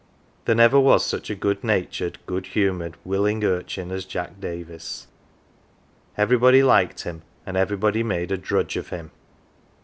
There 0.45 0.55
never 0.55 0.79
was 0.79 1.05
such 1.05 1.29
a 1.29 1.35
good 1.35 1.63
natured, 1.63 2.17
good 2.25 2.47
humoured, 2.47 2.97
"willing'" 3.05 3.43
urchin 3.43 3.91
as 3.91 4.03
Jack 4.03 4.39
Davis 4.39 5.05
everybody 6.17 6.63
liked 6.63 7.03
him 7.03 7.21
and 7.45 7.55
every 7.55 7.77
body 7.77 8.01
made 8.01 8.31
a 8.31 8.37
drudge 8.37 8.77
of 8.77 8.89
him. 8.89 9.11